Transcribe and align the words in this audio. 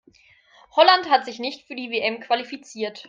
Holland 0.71 1.09
hat 1.11 1.25
sich 1.25 1.37
nicht 1.37 1.67
für 1.67 1.75
die 1.75 1.91
WM 1.91 2.21
qualifiziert. 2.21 2.99